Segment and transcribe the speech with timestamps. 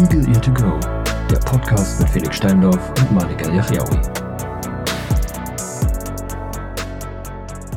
[0.00, 0.80] Eagle Ear to Go,
[1.30, 4.00] der Podcast mit Felix Steindorf und Malik El-Yachiaoui.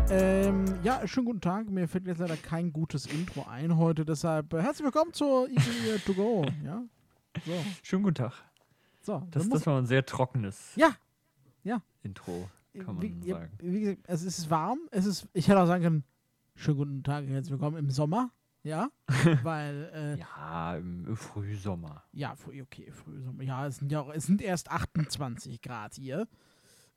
[0.10, 1.70] Ähm, ja, schönen guten Tag.
[1.70, 5.90] Mir fällt jetzt leider kein gutes Intro ein heute, deshalb äh, herzlich willkommen zur Eagle
[5.90, 6.46] Ear to Go.
[6.64, 6.82] Ja,
[7.46, 7.52] so,
[7.82, 8.32] Schönen guten Tag.
[9.02, 9.21] so.
[9.30, 10.96] Das, das war ein sehr trockenes ja,
[12.04, 13.52] Intro, kann man wie, ja, sagen.
[13.60, 14.80] wie gesagt, es ist warm.
[14.91, 16.04] Es ist, ich hätte auch sagen können,
[16.55, 18.32] schönen guten Tag, herzlich willkommen im Sommer.
[18.63, 18.90] Ja,
[19.44, 22.04] weil äh, Ja, im Frühsommer.
[22.13, 23.44] Ja, früh, okay, Frühsommer.
[23.44, 26.27] Ja, es sind ja auch, es sind erst 28 Grad hier.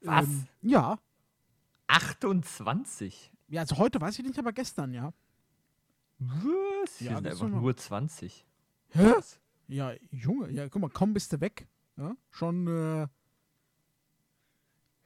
[0.02, 0.26] Was?
[0.26, 0.98] Ähm, ja.
[1.88, 3.32] 28?
[3.48, 5.12] Ja, also heute weiß ich nicht, aber gestern, ja.
[6.18, 6.98] Was?
[6.98, 8.46] Hier Ja, sind einfach nur 20.
[8.90, 9.12] Hä?
[9.16, 9.40] Was?
[9.68, 11.66] Ja, Junge, ja, guck mal, kaum bist du weg.
[11.96, 13.00] Ja, schon, äh,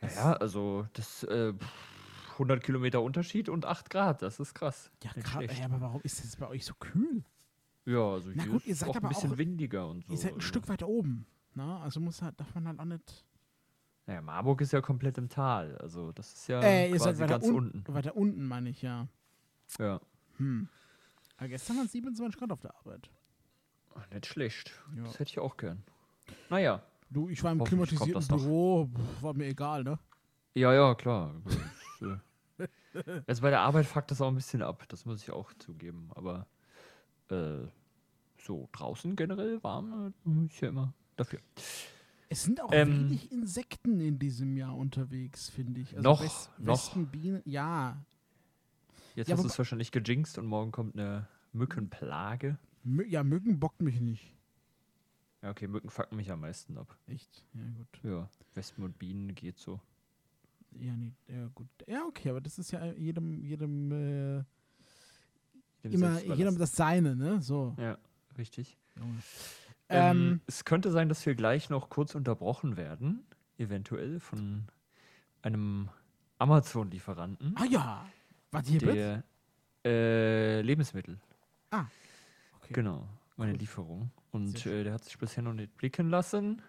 [0.03, 1.55] Ja, ja, also das äh,
[2.41, 4.91] 100 Kilometer Unterschied und 8 Grad, das ist krass.
[5.05, 5.59] ja, schlecht.
[5.59, 7.23] ey, aber warum ist es bei euch so kühl?
[7.85, 10.13] Ja, also Na hier gut, ihr seid auch aber ein bisschen auch- windiger und so.
[10.13, 10.47] Ihr seid ein also.
[10.49, 11.27] Stück weiter oben.
[11.55, 13.25] Na, also muss halt, darf man halt auch nicht.
[14.07, 17.19] Naja, Marburg ist ja komplett im Tal, also das ist ja äh, ihr quasi seid
[17.21, 17.95] weiter ganz un unten.
[17.95, 19.07] Weiter unten, meine ich, ja.
[19.79, 20.01] Ja,
[20.39, 20.69] Hm.
[21.37, 23.11] Aber gestern waren es 27 Grad auf der Arbeit.
[23.95, 24.73] Ach, nicht schlecht.
[24.97, 25.03] Ja.
[25.05, 25.83] Das hätte ich auch gern.
[26.49, 26.83] Naja,
[27.13, 28.29] Du, ich war im klimatisierten.
[28.29, 28.89] Büro,
[29.21, 29.99] war mir egal, ne?
[30.55, 31.35] Ja, ja, klar.
[33.27, 36.11] Also bei der Arbeit fuckt das auch ein bisschen ab, das muss ich auch zugeben.
[36.15, 36.47] Aber
[37.31, 37.67] äh,
[38.39, 41.41] so draußen generell warm äh, ist ja immer dafür.
[42.29, 45.97] Es sind auch Ähm, wenig Insekten in diesem Jahr unterwegs, finde ich.
[45.97, 46.75] Also Noch, Wes noch.
[46.75, 48.05] Wespenbienen, ja.
[49.15, 52.57] Jetzt Ja, hast du es wahrscheinlich gejinxt und morgen kommt eine Mückenplage.
[52.85, 54.33] Mü ja, Mücken bockt mich nicht.
[55.43, 56.97] Ja, okay, Mücken fucken mich am meisten ab.
[57.07, 57.45] Echt?
[57.55, 58.01] Ja, gut.
[58.05, 59.81] Ja, Wespen und Bienen geht so.
[60.79, 61.69] Ja, nee, ja, gut.
[61.87, 64.45] Ja, okay, aber das ist ja jedem, jedem, äh,
[65.85, 67.41] Dem immer, jedem das Seine, ne?
[67.43, 67.75] So.
[67.79, 67.99] Ja,
[68.39, 68.77] richtig.
[68.97, 69.21] Ähm,
[69.89, 73.25] Ähm, es könnte sein, dass wir gleich noch kurz unterbrochen werden,
[73.59, 74.69] eventuell von
[75.43, 75.89] einem
[76.39, 77.55] Amazon-Lieferanten.
[77.57, 78.07] ah ja.
[78.53, 79.25] Warte, hier bitte?
[79.85, 81.19] der äh, Lebensmittel.
[81.73, 82.73] Okay.
[82.73, 83.59] Genau, meine Cool.
[83.59, 84.11] Lieferung.
[84.31, 86.63] Und äh, der hat sich bisher noch nicht blicken lassen.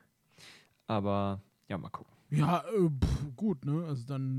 [0.88, 2.12] Aber ja, mal gucken.
[2.32, 3.84] Ja, äh, pff, gut, ne?
[3.88, 4.38] Also dann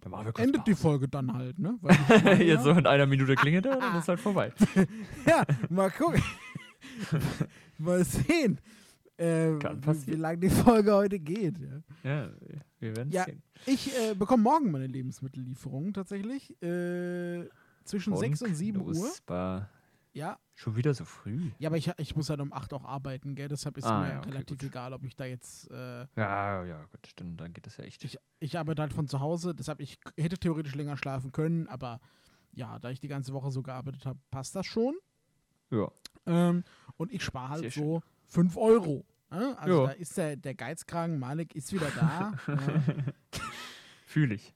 [0.00, 0.74] Dann äh, kurz endet die.
[0.74, 1.76] Folge dann halt, ne?
[1.82, 4.52] Weil Jetzt so in einer Minute klingelt er, dann ist halt vorbei.
[5.26, 6.22] ja, mal gucken.
[7.78, 8.58] mal sehen.
[9.18, 11.58] Äh, wie, wie lange die Folge heute geht.
[11.58, 11.80] Ja.
[12.04, 12.28] Ja,
[12.78, 13.24] wir werden Ja.
[13.24, 13.42] sehen.
[13.64, 16.50] Ich äh, bekomme morgen meine Lebensmittellieferung tatsächlich.
[16.62, 17.48] Äh,
[17.84, 18.94] zwischen 6 und 7 Uhr.
[20.16, 20.38] Ja.
[20.54, 21.50] Schon wieder so früh.
[21.58, 23.48] Ja, aber ich, ich muss halt um 8 auch arbeiten, gell?
[23.48, 24.62] Deshalb ist Ah, mir ja, okay, relativ gut.
[24.70, 25.70] egal, ob ich da jetzt.
[25.70, 28.02] Äh, Ja, ja, gut, dann, dann geht das ja echt.
[28.02, 32.00] ich, ich arbeite halt von zu Hause, deshalb ich hätte theoretisch länger schlafen können, aber
[32.52, 34.94] ja, da ich die ganze Woche so gearbeitet habe, passt das schon.
[35.70, 35.90] ja.
[36.28, 36.64] Ähm,
[36.96, 37.82] und ich spare halt Sehr schön.
[37.84, 39.04] so 5 Euro.
[39.30, 39.54] Ne?
[39.58, 39.86] Also Ja.
[39.88, 42.32] da ist der, der Geizkragen, Malik ist wieder da.
[42.48, 43.12] ja.
[44.06, 44.54] Fühle ich.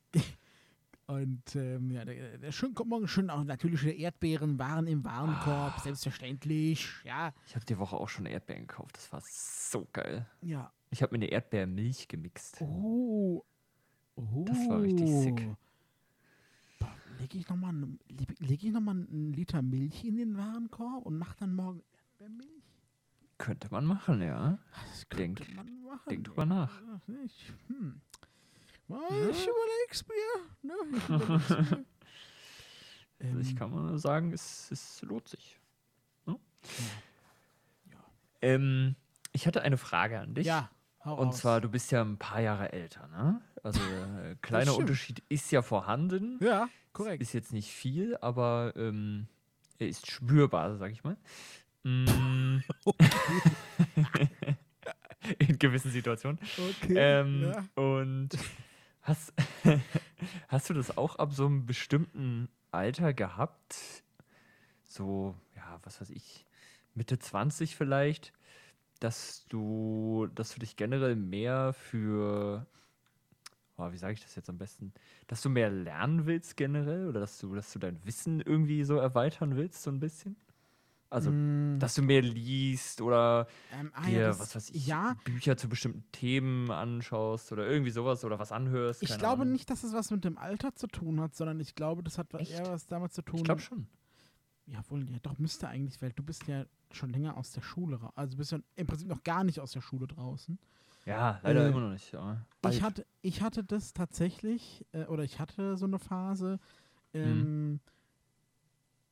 [1.10, 5.04] Und ähm, ja, der, der schön, kommt morgen schön auch natürlich wieder Erdbeeren, Waren im
[5.04, 5.80] Warenkorb, Ah.
[5.82, 6.88] selbstverständlich.
[7.04, 8.96] Ja, Ich habe die Woche auch schon Erdbeeren gekauft.
[8.96, 10.26] Das war so geil.
[10.42, 10.72] ja.
[10.92, 12.60] Ich habe mir eine Erdbeermilch gemixt.
[12.62, 13.44] Oh.
[14.16, 14.44] oh.
[14.44, 15.48] Das war richtig sick.
[17.20, 17.74] Lege ich nochmal
[18.40, 22.48] leg ich noch mal einen Liter Milch in den Warenkorb und mach dann morgen Erdbeermilch?
[23.38, 24.58] Könnte man machen, ja.
[24.90, 26.08] Das Denk- könnte man machen.
[26.10, 26.80] denk drüber nach.
[27.68, 28.00] Hm.
[28.90, 29.28] Ja.
[29.30, 30.40] Ich überleg's mir.
[30.62, 30.74] Ne?
[30.96, 31.84] Ich überleg's mir.
[33.22, 35.58] Also ich Ähm, kann mal sagen, es, es lohnt sich.
[36.26, 36.36] Hm?
[37.90, 37.98] Ja.
[38.42, 38.96] Ähm,
[39.32, 40.46] ich hatte eine Frage an dich.
[40.46, 40.70] ja,
[41.04, 41.38] hau Und raus.
[41.38, 43.42] zwar, du bist ja ein paar Jahre älter, ne?
[43.62, 44.74] Also äh, kleiner.
[44.74, 46.38] Unterschied ist ja vorhanden.
[46.42, 47.20] Ja, korrekt.
[47.22, 49.26] Ist jetzt nicht viel, aber ähm,
[49.78, 51.18] er ist spürbar, sag ich mal.
[51.84, 52.60] Mm.
[55.38, 56.38] In gewissen Situationen.
[56.82, 56.94] Okay.
[56.96, 57.64] Ähm, ja.
[57.82, 58.30] Und
[59.02, 59.32] hast,
[60.48, 64.04] hast du das auch ab so einem bestimmten Alter gehabt?
[64.84, 66.46] So, ja, was weiß ich,
[66.94, 68.32] Mitte 20 vielleicht,
[69.00, 72.66] dass du, dass du dich generell mehr für,
[73.76, 74.92] oh, wie sage ich das jetzt am besten,
[75.26, 78.96] dass du mehr lernen willst generell oder dass du, dass du dein Wissen irgendwie so
[78.96, 80.36] erweitern willst, so ein bisschen?
[81.10, 85.16] Also, Mm, dass du mehr liest oder ähm, ah, dir, ja, was weiß ich, Ja,
[85.24, 89.02] Bücher zu bestimmten Themen anschaust oder irgendwie sowas oder was anhörst.
[89.02, 89.52] ich glaube Ahnung.
[89.52, 92.32] nicht, dass es was mit dem Alter zu tun hat, sondern ich glaube, das hat
[92.34, 92.52] Echt?
[92.52, 93.38] eher was damit zu tun.
[93.38, 93.88] Ich glaube schon.
[94.66, 97.96] Ja, wohl, ja, doch müsste eigentlich, weil du bist ja schon länger aus der Schule
[97.96, 98.12] raus.
[98.14, 100.60] Also bist ja im Prinzip noch gar nicht aus der Schule draußen.
[101.06, 102.14] Ja, leider Äh, immer noch nicht.
[102.14, 102.36] Aber
[102.68, 106.60] Ich hatte, ich hatte das tatsächlich, äh, oder ich hatte so eine Phase,
[107.12, 107.20] Mhm.
[107.20, 107.80] ähm,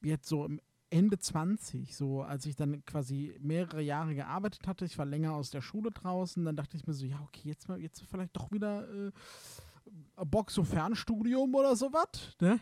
[0.02, 4.84] jetzt so im Ende 20, so als ich dann quasi mehrere Jahre gearbeitet hatte.
[4.84, 6.44] Ich war länger aus der Schule draußen.
[6.44, 9.10] Dann dachte ich mir so, ja, okay, jetzt mal, jetzt vielleicht doch wieder äh,
[10.24, 12.60] Bock so Fernstudium oder sowas, ne?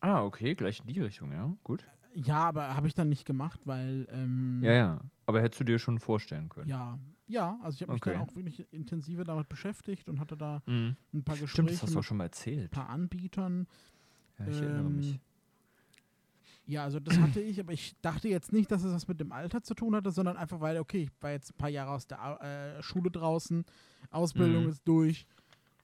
[0.00, 1.84] Ah, okay, gleich in die Richtung, ja, gut.
[2.14, 5.00] Ja, aber habe ich dann nicht gemacht, weil ähm, Ja, ja.
[5.26, 6.68] Aber hättest du dir schon vorstellen können?
[6.68, 8.12] ja, ja, also ich habe mich Okay.
[8.14, 10.96] dann auch wirklich intensiver damit beschäftigt und hatte da Mhm.
[11.12, 12.70] ein paar Stimmt, Gespräche das hast du auch schon mal ein erzählt.
[12.70, 13.66] paar Anbietern.
[14.38, 15.18] Ja, ich erinnere mich.
[16.68, 19.30] Ja, also das hatte ich, aber ich dachte jetzt nicht, dass es was mit dem
[19.30, 22.06] Alter zu tun hatte, sondern einfach, weil, okay, ich war jetzt ein paar Jahre aus
[22.08, 23.64] der äh, Schule draußen,
[24.10, 24.68] Ausbildung Mhm.
[24.70, 25.26] ist durch.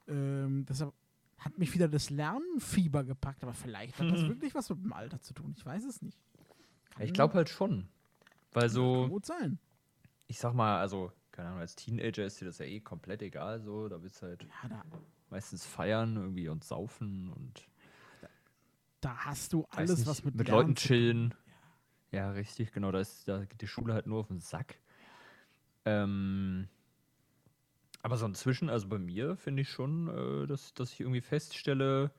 [0.09, 0.93] Ähm, deshalb
[1.39, 4.29] hat mich wieder das Lernfieber gepackt, aber vielleicht hat das Mhm.
[4.29, 5.55] wirklich was mit dem Alter zu tun.
[5.57, 6.19] Ich weiß es nicht.
[6.99, 7.89] Ja, Ich glaube halt schon.
[8.53, 9.59] Weil Kann so, gut sein.
[10.27, 13.61] ich sag mal, also, keine Ahnung, als Teenager ist dir das ja eh komplett egal,
[13.63, 13.89] so.
[13.89, 14.83] Da willst du halt Ja,
[15.31, 17.69] meistens feiern irgendwie und saufen und
[19.03, 21.35] da hast du alles, nicht, was mit, mit Leuten chillen.
[22.13, 22.93] Ja, richtig, genau.
[22.93, 24.79] Da, ist, da geht die Schule halt nur auf den Sack.
[25.85, 26.69] Ähm,
[28.03, 32.13] aber so inzwischen, also bei mir finde ich schon, äh, dass, dass ich irgendwie feststelle,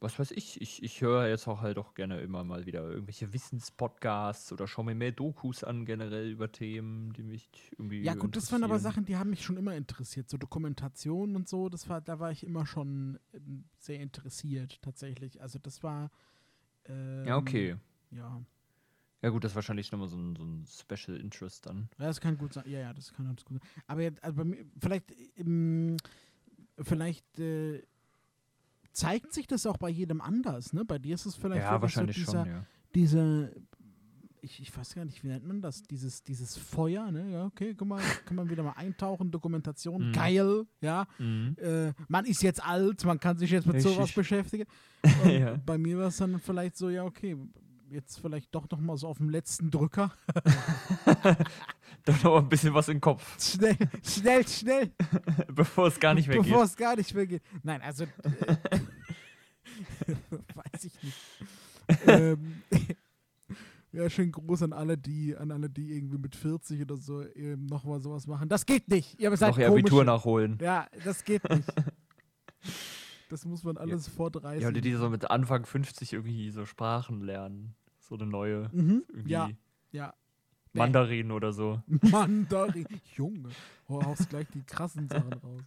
[0.00, 3.32] was weiß ich, ich, ich höre jetzt auch halt auch gerne immer mal wieder irgendwelche
[3.34, 8.34] Wissenspodcasts oder schaue mir mehr Dokus an generell über Themen, die mich irgendwie Ja, gut,
[8.34, 8.78] das waren aber.
[8.78, 10.30] Sachen, die haben mich schon immer interessiert.
[10.30, 15.42] So Dokumentationen und so, das war, da war ich immer schon ähm, sehr interessiert, tatsächlich.
[15.42, 16.10] Also das war.
[16.86, 17.76] Ähm, Ja, okay.
[18.10, 18.40] Ja.
[19.22, 21.90] Ja gut, das ist wahrscheinlich nochmal so ein, so ein Special Interest dann.
[21.98, 22.64] ja, das kann gut sein.
[22.66, 23.70] Ja, ja, das kann ganz gut sein.
[23.86, 25.98] Aber jetzt, also bei mir, vielleicht, ähm,
[26.78, 27.82] vielleicht äh,
[29.00, 30.84] zeigt sich das auch bei jedem anders, ne?
[30.84, 32.66] Bei dir ist es vielleicht ja, wahrscheinlich so dieser, schon, ja.
[32.94, 33.52] diese,
[34.42, 35.82] ich, ich weiß gar nicht, wie nennt man das?
[35.82, 37.30] Dieses, dieses Feuer, ne?
[37.32, 40.12] Ja, okay, guck mal, kann man wieder mal eintauchen, Dokumentation, Mhm.
[40.12, 41.06] geil, ja.
[41.18, 41.56] Mhm.
[41.58, 43.94] Äh, man ist jetzt alt, man kann sich jetzt mit Richtig.
[43.94, 44.64] sowas beschäftigen.
[45.24, 45.56] Ja.
[45.64, 47.36] Bei mir war es dann vielleicht so, ja, okay,
[47.90, 50.12] jetzt vielleicht doch noch mal so auf dem letzten Drücker.
[52.04, 54.90] Doch noch ein bisschen was im Kopf, Schnell, schnell, schnell,
[55.52, 56.66] bevor es gar nicht mehr bevor geht.
[56.70, 57.42] es gar nicht mehr geht.
[57.62, 58.56] Nein, also, äh,
[60.72, 61.18] weiß ich nicht.
[62.06, 62.62] ähm,
[63.92, 67.66] ja, schön groß an alle, die, an alle, die irgendwie mit 40 oder so ähm,
[67.66, 68.48] noch mal sowas machen.
[68.48, 69.20] Das geht nicht.
[69.20, 70.58] Ihr seid Noch ihr Abitur nachholen.
[70.62, 71.68] Ja, das geht nicht.
[73.28, 74.62] Das muss man alles vor 30.
[74.62, 77.74] Ja, oder die so mit Anfang 50 irgendwie so Sprachen lernen.
[78.10, 78.68] So eine neue.
[78.72, 79.04] Mhm.
[79.08, 79.48] Irgendwie Ja,
[79.92, 80.14] ja.
[80.72, 81.80] Mandarin oder so.
[82.10, 82.86] Mandarin.
[83.16, 83.54] Junge,
[83.88, 85.62] hau haust gleich die krassen Sachen raus.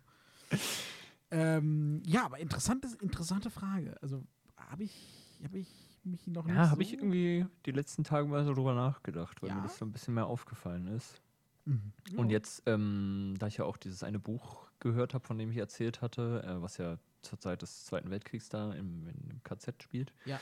[1.31, 3.95] Ähm, ja, aber interessantes, interessante Frage.
[4.01, 4.23] Also
[4.57, 5.67] habe ich, hab ich
[6.03, 9.41] mich noch nicht Ja, so habe ich irgendwie die letzten Tage mal so drüber nachgedacht,
[9.41, 9.55] weil Ja?
[9.55, 11.21] mir das so ein bisschen mehr aufgefallen ist.
[11.65, 11.93] Mhm.
[12.17, 12.33] Und Ja.
[12.33, 16.01] jetzt, ähm, da ich ja auch dieses eine Buch gehört habe, von dem ich erzählt
[16.01, 20.39] hatte, äh, was ja zur Zeit des Zweiten Weltkriegs da im, im KZ spielt, Ja.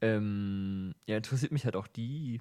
[0.00, 2.40] Ähm, ja, interessiert mich halt auch die,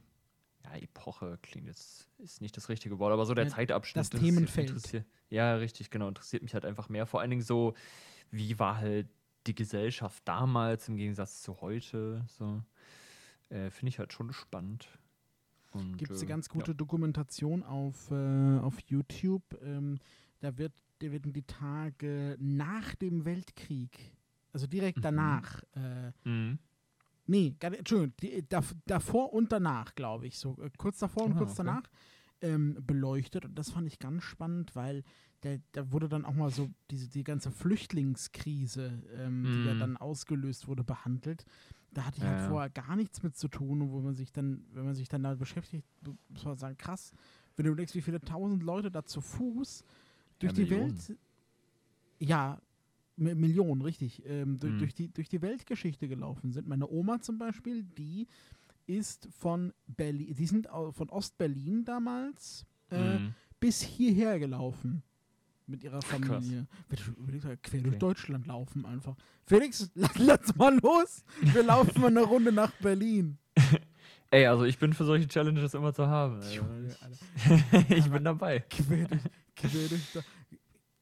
[0.63, 3.97] ja, Epoche klingt jetzt, ist nicht das richtige Wort, aber so der Ja, Zeitabschnitt.
[3.99, 5.05] das Themenfeld.
[5.29, 7.05] Ja, richtig, genau, interessiert mich halt einfach mehr.
[7.05, 7.73] Vor allen Dingen so,
[8.31, 9.07] wie war halt
[9.45, 12.61] die Gesellschaft damals im Gegensatz zu heute, so.
[13.49, 14.89] Äh, Finde ich halt schon spannend.
[15.95, 16.53] Gibt es äh, eine ganz ja.
[16.53, 19.43] gute Dokumentation auf, äh, auf YouTube.
[19.61, 19.99] Ähm,
[20.41, 23.97] da wird, da werden die Tage nach dem Weltkrieg,
[24.51, 25.01] also direkt Mhm.
[25.03, 26.59] danach, äh, Mhm.
[27.27, 30.37] Nee, gar nicht, Entschuldigung, die, dav- davor und danach, glaube ich.
[30.39, 31.57] So äh, kurz davor und Ah, kurz okay.
[31.57, 31.83] danach
[32.41, 33.45] ähm, beleuchtet.
[33.45, 35.03] Und das fand ich ganz spannend, weil
[35.41, 39.79] da, da wurde dann auch mal so diese, die ganze Flüchtlingskrise, ähm, die ja Mhm.
[39.79, 41.45] dann ausgelöst wurde, behandelt.
[41.91, 42.47] Da hatte ich Ja, halt ja.
[42.47, 43.81] vorher gar nichts mit zu tun.
[43.81, 45.85] Und wo man sich dann, wenn man sich dann da beschäftigt,
[46.29, 47.11] muss man sagen, krass,
[47.55, 49.83] wenn du denkst, wie viele tausend Leute da zu Fuß
[50.39, 50.97] durch die Millionen.
[50.97, 51.17] Welt.
[52.19, 52.59] Ja,
[53.17, 54.23] Millionen, richtig.
[54.25, 54.79] Ähm, durch, Mhm.
[54.79, 56.67] durch, die, durch die Weltgeschichte gelaufen sind.
[56.67, 58.27] Meine Oma zum Beispiel, die
[58.85, 63.33] ist von Berlin, die sind von Ostberlin damals äh, Mhm.
[63.59, 65.03] bis hierher gelaufen.
[65.69, 66.65] Mit ihrer Familie.
[67.17, 67.99] Überlegt, quer durch Okay.
[67.99, 69.17] Deutschland laufen einfach.
[69.45, 71.25] Felix, lass, mal los.
[71.41, 73.37] Wir laufen mal eine Runde nach Berlin.
[74.31, 76.39] Ey, also ich bin für solche Challenges immer zu haben.
[77.89, 78.59] ich bin dabei.
[78.61, 79.21] Quer durch,
[79.55, 80.23] quer durch.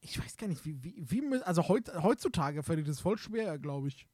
[0.08, 3.88] Ich weiß gar nicht, wie, wie, wie also heut, heutzutage fällt das voll schwer, glaube
[3.88, 4.06] ich.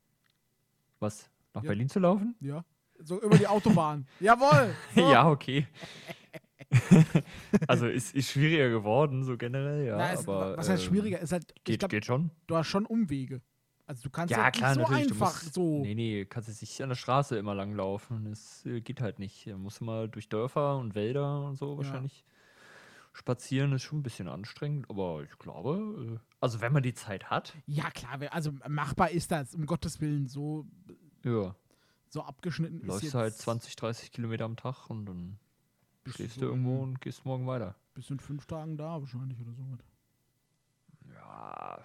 [1.00, 1.30] Was?
[1.52, 1.68] Nach Ja.
[1.68, 2.34] Berlin zu laufen?
[2.40, 2.64] Ja.
[2.98, 4.06] So über die Autobahn.
[4.20, 4.74] Jawohl.
[4.94, 5.00] So.
[5.12, 5.66] Ja, okay.
[7.68, 9.96] also ist, ist schwieriger geworden, so generell, ja.
[9.98, 11.20] Na, es, aber, was heißt ähm, schwieriger?
[11.20, 12.30] Ist halt, Geht, glaub, geht schon.
[12.46, 13.42] du hast schon Umwege.
[13.84, 15.08] Also du kannst Ja, halt klar, nicht so natürlich.
[15.08, 15.82] du einfach musst, so.
[15.82, 18.24] Nee, nee, kannst jetzt nicht an der Straße immer lang laufen.
[18.30, 19.46] Das äh, geht halt nicht.
[19.46, 22.24] Da musst du mal durch Dörfer und Wälder und so wahrscheinlich
[23.12, 23.72] spazieren.
[23.72, 27.54] Ist schon ein bisschen anstrengend, aber ich glaube, äh, also wenn man die Zeit hat,
[27.66, 30.66] Ja, klar, also machbar ist das, um Gottes Willen, so,
[31.24, 31.54] ja.
[32.08, 35.38] so abgeschnitten ist Läufst jetzt du halt 20, 30 Kilometer am Tag und dann
[36.06, 37.76] schläfst du irgendwo und gehst morgen weiter.
[37.94, 39.62] Bist in fünf Tagen da wahrscheinlich oder so.
[41.12, 41.78] Ja,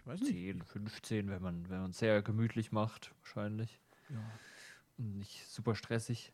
[0.00, 0.32] Ich weiß nicht.
[0.32, 3.80] 10, 15, wenn man wenn man es sehr gemütlich macht, wahrscheinlich.
[4.08, 4.20] Ja.
[4.98, 6.32] Und nicht super stressig.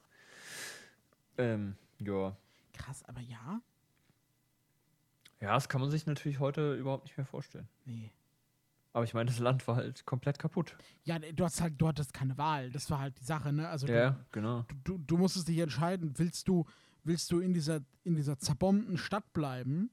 [1.37, 2.37] Ähm, ja.
[2.73, 3.61] Krass, aber ja?
[5.45, 7.69] Ja, das kann man sich natürlich heute überhaupt nicht mehr vorstellen.
[7.85, 8.11] Nee.
[8.95, 10.77] Aber ich meine, das Land war halt komplett kaputt.
[11.05, 12.71] Ja, du hast halt, du hattest keine Wahl.
[12.71, 13.69] Das war halt die Sache, ne?
[13.69, 14.63] Also Ja, genau.
[14.69, 16.65] du, du, du musstest dich entscheiden, willst du,
[17.03, 19.91] willst du in dieser, in dieser zerbombten Stadt bleiben?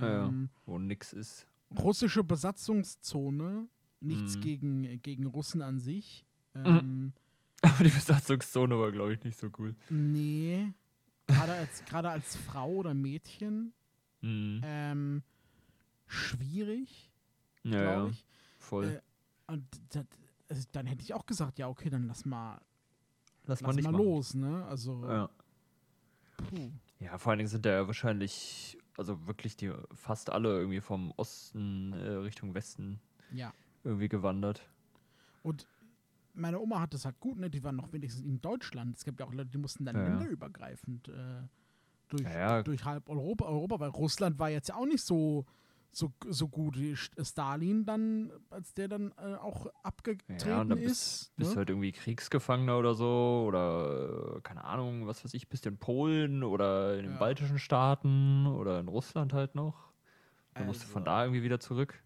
[0.00, 0.26] Ja, ja.
[0.28, 1.46] Ähm, Wo nix ist.
[1.76, 3.68] russische Besatzungszone,
[4.00, 4.40] nichts Mhm.
[4.40, 6.24] gegen, gegen Russen an sich.
[6.54, 7.12] Ähm,
[7.62, 9.74] Aber die Besatzungszone war, glaube ich, nicht so cool.
[9.90, 10.72] Nee.
[11.26, 13.72] Gerade als, gerade als Frau oder Mädchen
[14.24, 14.60] Mhm.
[14.64, 15.22] ähm,
[16.06, 17.10] schwierig,
[17.62, 18.24] ja, glaube ja, ich.
[18.58, 18.84] voll.
[18.86, 20.06] Äh, Und das,
[20.48, 22.60] also dann hätte ich auch gesagt, ja, okay, dann lass mal,
[23.46, 24.04] Lass mal lass nicht mal machen.
[24.04, 24.64] los, ne?
[24.64, 25.28] Also, Ja.
[26.38, 26.70] puh.
[27.00, 31.12] ja, vor allen Dingen sind da ja wahrscheinlich, also wirklich die fast alle irgendwie vom
[31.16, 33.00] Osten äh, Richtung Westen
[33.32, 33.52] Ja.
[33.82, 34.66] irgendwie gewandert.
[35.42, 35.66] Und
[36.32, 37.50] meine Oma hat das halt gut, ne?
[37.50, 38.96] Die waren noch wenigstens in Deutschland.
[38.96, 40.04] Es gibt ja auch Leute, die mussten dann ja.
[40.08, 41.42] länderübergreifend äh,
[42.08, 42.62] durch, Ja, ja.
[42.62, 45.44] durch halb Europa, Europa, weil Russland war jetzt ja auch nicht so,
[45.92, 50.68] so, so gut wie St- Stalin dann, als der dann äh, auch abgetreten Ja, und
[50.70, 51.32] dann ist.
[51.36, 51.56] bist, ne?
[51.56, 55.78] halt irgendwie Kriegsgefangener oder so oder äh, keine Ahnung, was weiß ich, bist du in
[55.78, 57.18] Polen oder in den Ja.
[57.18, 59.92] baltischen Staaten oder in Russland halt noch.
[60.54, 62.02] Dann musst du von Also- da irgendwie wieder zurück.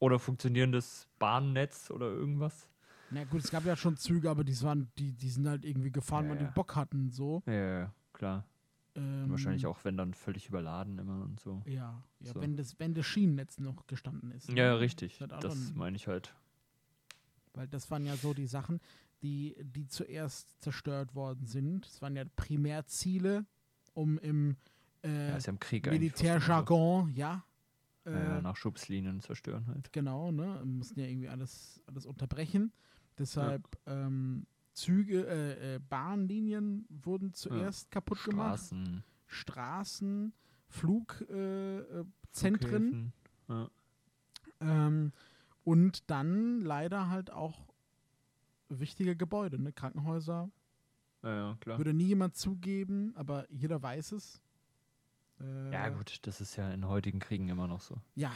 [0.00, 2.68] Oder funktionierendes Bahnnetz oder irgendwas.
[3.10, 5.90] Na gut, es gab ja schon Züge, aber die, waren, die, die sind halt irgendwie
[5.90, 7.42] gefahren, Ja, weil die Bock hatten, so.
[7.46, 8.44] Ja, klar.
[8.98, 11.62] Ähm, wahrscheinlich auch, wenn dann völlig überladen immer und so.
[11.66, 12.40] Ja, ja So.
[12.40, 14.48] wenn, das, wenn das Schienennetz noch gestanden ist.
[14.48, 14.80] Ja, ne?
[14.80, 15.18] richtig.
[15.40, 16.34] Das meine ich halt.
[17.54, 18.80] Weil das waren ja so die Sachen,
[19.22, 21.86] die, die zuerst zerstört worden sind.
[21.86, 23.46] Das waren ja Primärziele,
[23.94, 24.56] um im
[25.04, 25.58] Ja, äh, ist ja im
[25.90, 27.44] Militärjargon, ja.
[28.04, 28.10] So.
[28.10, 29.92] Äh, Ja, ja, Nachschubslinien zerstören halt.
[29.92, 30.60] Genau, ne?
[30.64, 32.72] Mussten ja irgendwie alles, alles unterbrechen.
[33.18, 34.46] Deshalb ähm,
[34.78, 38.60] Züge, äh, äh, Bahnlinien wurden zuerst kaputt gemacht.
[38.60, 40.32] Straßen, Straßen,
[40.68, 43.12] Flugzentren
[43.48, 43.54] äh, äh.
[43.54, 43.68] Ja.
[44.60, 45.12] ähm,
[45.64, 47.66] und dann leider halt auch
[48.68, 49.72] wichtige Gebäude, ne?
[49.72, 50.48] Krankenhäuser.
[51.24, 51.78] ja, ja, klar.
[51.78, 54.40] Würde nie jemand zugeben, aber jeder weiß es.
[55.40, 57.96] Äh, Ja, gut, das ist ja in heutigen Kriegen immer noch so.
[58.14, 58.32] Ja,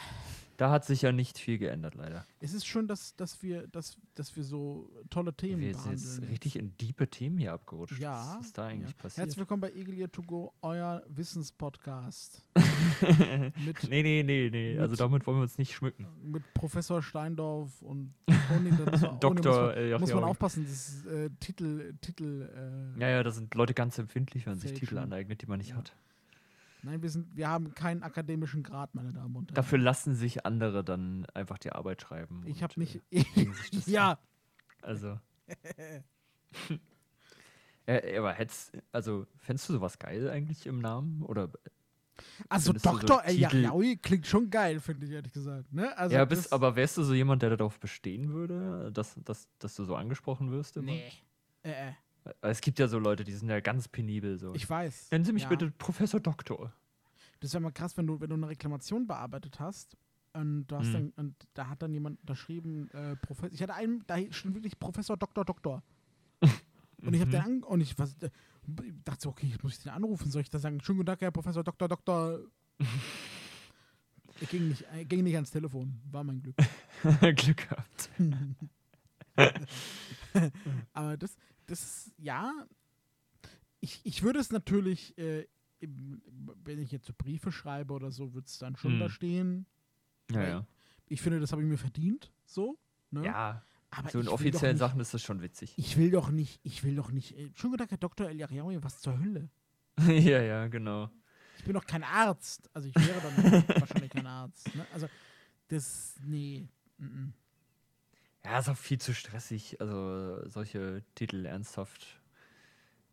[0.56, 2.25] Da hat sich ja nicht viel geändert, leider.
[2.40, 6.23] es ist schön, dass, dass, wir, dass, dass wir so tolle Themen Wir sind jetzt
[6.23, 7.99] richtig in diepe Themen hier abgerutscht.
[7.99, 8.97] Ja, Was ist da eigentlich ja.
[9.02, 9.18] passiert?
[9.18, 12.44] Herzlich willkommen bei Egelia to go, euer Wissenspodcast.
[13.64, 14.78] mit, nee, nee, nee, nee.
[14.78, 16.06] Also mit- damit wollen wir uns nicht schmücken.
[16.23, 18.14] mit Professor Steindorf und
[18.56, 19.35] ohne, das war, Dr.
[19.35, 22.49] Muss man, El muss man aufpassen, das ist äh, Titel, Titel.
[22.97, 24.75] Äh, Ja, ja, da sind Leute ganz empfindlich, wenn man sich.
[24.75, 25.76] Titel aneignet, die man nicht Ja.
[25.76, 25.92] hat.
[26.82, 29.54] Nein, wir, sind, wir haben keinen akademischen Grad, meine Damen und Herren.
[29.54, 32.42] Dafür lassen sich andere dann einfach die Arbeit schreiben.
[32.46, 33.00] ich habe mich.
[33.10, 33.24] Äh,
[33.86, 34.18] ja.
[34.82, 35.18] Also.
[37.86, 41.22] äh, aber hättest, also, fändest du sowas geil eigentlich im Namen?
[41.22, 41.50] Oder
[42.48, 45.72] also findest du so Yachyaoui klingt schon geil, finde ich ehrlich gesagt.
[45.72, 45.96] Ne?
[45.96, 49.74] Also ja, bist, aber wärst du so jemand, der darauf bestehen würde, dass, dass, dass
[49.76, 50.76] du so angesprochen wirst?
[50.76, 50.86] Immer?
[50.86, 51.12] Nee.
[51.62, 51.92] Äh, äh,
[52.40, 54.54] Es gibt ja so Leute, die sind ja ganz penibel so.
[54.54, 55.10] ich weiß.
[55.10, 55.48] Nennen Sie mich ja.
[55.48, 56.72] bitte Professor Doktor.
[57.40, 59.96] Das wäre mal krass, wenn du, wenn du eine Reklamation bearbeitet hast
[60.32, 60.92] und du hast Mhm.
[60.92, 64.78] dann, und da hat dann jemand unterschrieben, äh, Professor, ich hatte einen, da stand wirklich
[64.78, 65.82] Professor Doktor Doktor.
[67.04, 67.32] Und ich habe Mhm.
[67.32, 68.30] den an, und ich was, äh,
[68.84, 71.06] ich dachte so, okay, jetzt muss ich den anrufen, soll ich da sagen, schönen guten
[71.06, 72.38] Tag, Herr Professor Doktor Doktor.
[74.40, 76.54] er ging nicht, er ging nicht ans Telefon, war mein Glück.
[77.36, 78.10] Glück gehabt.
[80.92, 81.36] Aber das,
[81.66, 82.52] das, ja,
[83.81, 85.47] ich, ich würde es natürlich, äh,
[85.81, 89.00] wenn ich jetzt so Briefe schreibe oder so, würde es dann schon Mhm.
[89.00, 89.66] da stehen.
[90.31, 90.66] Ja, ja.
[91.09, 92.78] Ich finde, das habe ich mir verdient, so.
[93.11, 93.25] Ne?
[93.26, 95.75] Ja, aber so in offiziellen nicht, Sachen ist das schon witzig.
[95.76, 97.37] Ich will doch nicht, ich will doch nicht.
[97.37, 98.28] Äh, guten Tag, Herr Dr.
[98.28, 99.50] El Yariaoui, was zur Hölle?
[100.07, 101.11] ja, ja, genau.
[101.59, 102.71] Ich bin doch kein Arzt.
[102.73, 104.75] Also ich wäre dann wahrscheinlich kein Arzt.
[104.75, 104.87] Ne?
[104.92, 105.09] Also
[105.69, 106.69] das, nee.
[106.99, 107.35] mm, mm.
[108.44, 112.20] Ja, ist auch viel zu stressig, also solche Titel ernsthaft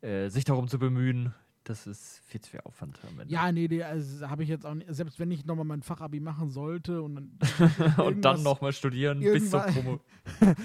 [0.01, 1.33] äh, sich darum zu bemühen,
[1.63, 3.31] das ist viel zu viel Aufwand am Ende.
[3.31, 6.19] Ja, nee, nee, also habe ich jetzt auch nicht, selbst wenn ich nochmal mein Fachabi
[6.19, 7.97] machen sollte und dann.
[7.97, 9.99] Und dann nochmal studieren bis zur Promo.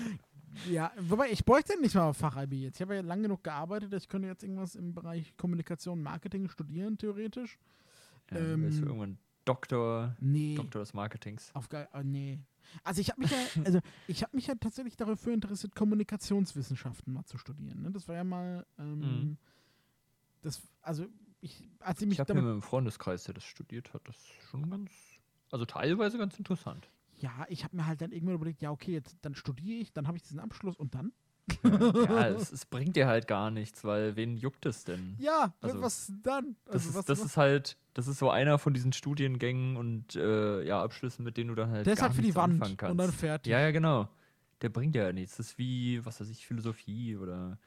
[0.70, 2.76] Ja, wobei ich bräuchte nicht mal Fachabi jetzt.
[2.76, 6.96] Ich habe ja lang genug gearbeitet, ich könnte jetzt irgendwas im Bereich Kommunikation, Marketing studieren,
[6.96, 7.58] theoretisch.
[8.30, 10.54] Ja, Ähm, ähm, irgendwann Doktor, Nee.
[10.54, 11.50] Doktor des Marketings.
[11.54, 12.38] Auf gar, ah, nee.
[12.82, 17.24] Also ich habe mich ja, also ich habe mich ja tatsächlich dafür interessiert, Kommunikationswissenschaften mal
[17.24, 17.82] zu studieren.
[17.82, 17.90] Ne?
[17.90, 19.38] Das war ja mal, ähm, Mhm.
[20.42, 21.06] das, also
[21.40, 24.48] ich, als ich mich Ich habe mit einem Freundeskreis, der das studiert hat, das ist
[24.50, 24.90] schon ganz,
[25.50, 26.90] also teilweise ganz interessant.
[27.20, 30.06] ja, ich habe mir halt dann irgendwann überlegt, ja okay, jetzt dann studiere ich, dann
[30.06, 31.12] habe ich diesen Abschluss und dann?
[31.62, 35.14] Ja, es, es bringt dir halt gar nichts, weil wen juckt es denn?
[35.18, 36.56] Ja, Also, was dann?
[36.66, 37.26] Das, Also, ist, was, das was?
[37.26, 41.48] ist halt, das ist so einer von diesen Studiengängen und äh, ja, Abschlüssen, mit denen
[41.48, 42.90] du dann halt der ist halt für die Wand anfangen kannst.
[42.92, 43.50] und dann fertig.
[43.50, 44.08] Ja, ja, genau.
[44.62, 45.36] Der bringt ja nichts.
[45.36, 47.58] Das ist wie, was weiß ich, Philosophie oder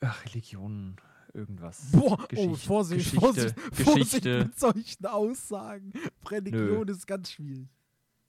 [0.00, 0.96] ach, Religion,
[1.34, 1.90] irgendwas.
[1.92, 4.44] Boah, oh, Geschichte- Vorsicht, Geschichte, Vorsicht, Vorsicht Geschichte.
[4.44, 5.92] mit solchen Aussagen.
[6.30, 7.68] Religion ist ganz schwierig.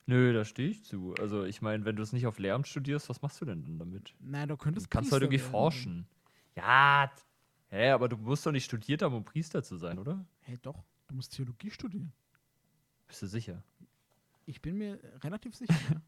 [0.06, 1.14] Nö, da stehe ich zu.
[1.20, 3.80] Also ich meine, wenn du es nicht auf Lehramt studierst, was machst du denn dann
[3.80, 4.14] damit?
[4.20, 5.52] Nein, du Du könntest kannst halt Priester irgendwie werden.
[5.52, 6.08] forschen.
[6.56, 7.12] Ja,
[7.70, 10.26] hä, aber du musst doch nicht studiert haben, um Priester zu sein, oder?
[10.42, 12.12] Hey, doch, du musst Theologie studieren.
[13.08, 13.64] Bist du sicher?
[14.46, 15.74] Ich bin mir relativ sicher.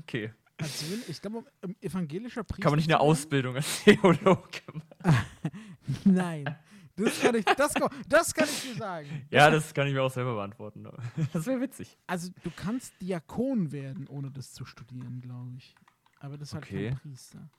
[0.00, 0.32] Okay.
[0.58, 2.62] Also, ich glaube, um evangelischer Priester.
[2.62, 5.26] Kann man nicht eine Ausbildung als Theologe machen?
[6.04, 6.56] Nein.
[6.96, 7.74] Das kann ich, das,
[8.08, 9.26] das kann ich dir sagen.
[9.30, 10.86] Ja, das kann ich mir auch selber beantworten.
[11.32, 11.98] Das wäre witzig.
[12.06, 15.74] Also, du kannst Diakon werden, ohne das zu studieren, glaube ich.
[16.20, 16.88] Aber das ist halt Okay.
[16.90, 17.50] kein Priester.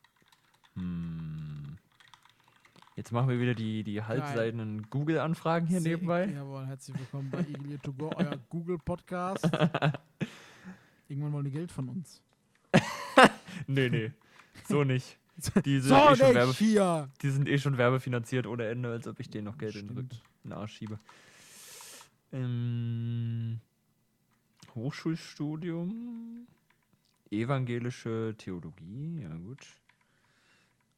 [0.74, 1.78] Hm.
[2.96, 6.26] Jetzt machen wir wieder die, die halbseidenen Google-Anfragen hier Sehr- nebenbei.
[6.26, 9.48] Jawohl, herzlich willkommen bei Eagle to Go, euer Google-Podcast.
[11.08, 12.24] Irgendwann wollen die Geld von uns.
[13.68, 14.12] Nee, nee.
[14.70, 15.18] So nicht.
[15.66, 19.20] Die sind, So, eh schon werbe, die sind eh schon werbefinanziert ohne Ende, als ob
[19.20, 20.14] ich denen noch Geld in den, Stimmt.
[20.14, 21.00] Rücken, in den Arsch schiebe.
[22.32, 23.60] Ähm,
[24.76, 26.48] Hochschulstudium,
[27.32, 29.66] evangelische Theologie, ja gut.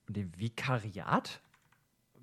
[0.07, 1.41] Und dem Vikariat?